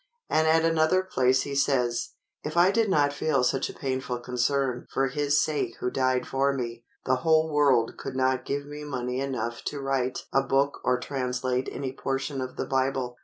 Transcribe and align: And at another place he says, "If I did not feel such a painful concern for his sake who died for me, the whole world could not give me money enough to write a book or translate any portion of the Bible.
And 0.31 0.47
at 0.47 0.65
another 0.65 1.03
place 1.03 1.43
he 1.43 1.53
says, 1.53 2.13
"If 2.43 2.57
I 2.57 2.71
did 2.71 2.89
not 2.89 3.13
feel 3.13 3.43
such 3.43 3.69
a 3.69 3.73
painful 3.75 4.17
concern 4.17 4.87
for 4.91 5.09
his 5.09 5.39
sake 5.39 5.75
who 5.79 5.91
died 5.91 6.25
for 6.27 6.53
me, 6.53 6.83
the 7.05 7.17
whole 7.17 7.53
world 7.53 7.97
could 7.99 8.15
not 8.15 8.43
give 8.43 8.65
me 8.65 8.83
money 8.83 9.19
enough 9.19 9.63
to 9.65 9.79
write 9.79 10.25
a 10.33 10.41
book 10.41 10.81
or 10.83 10.99
translate 10.99 11.69
any 11.71 11.93
portion 11.93 12.41
of 12.41 12.55
the 12.55 12.65
Bible. 12.65 13.15